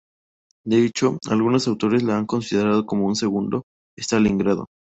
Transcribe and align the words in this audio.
De 0.65 0.83
hecho, 0.83 1.19
algunos 1.29 1.67
autores 1.67 2.01
la 2.01 2.17
han 2.17 2.25
considerado 2.25 2.87
como 2.87 3.05
un 3.05 3.15
"segundo 3.15 3.65
Stalingrado". 3.95 4.65